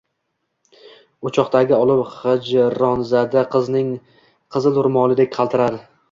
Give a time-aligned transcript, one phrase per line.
[1.29, 3.91] Oʼchokdagi olov hijronzada qizning
[4.57, 5.79] qizil roʼmolidek qaltirar